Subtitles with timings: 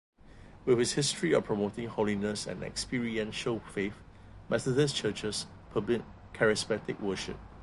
[0.65, 3.93] With its history of promoting holiness and experiential faith,
[4.49, 6.01] Methodist Churches permit
[6.33, 7.37] charismatic worship.